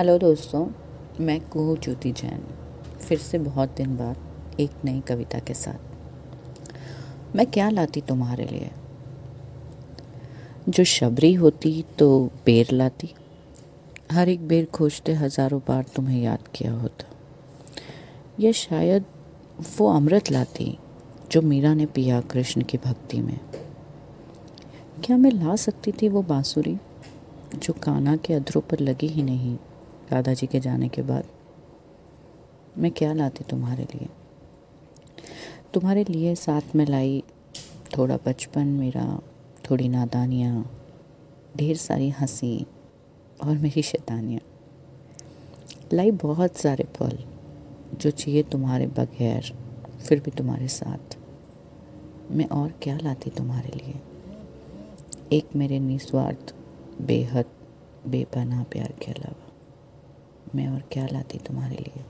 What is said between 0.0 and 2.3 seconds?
hello दोस्तों, मैं कुहू ज्योति